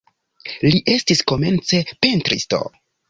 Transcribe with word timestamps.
Li 0.75 0.79
estis 0.95 1.21
komence 1.33 1.83
pentristo. 2.07 2.63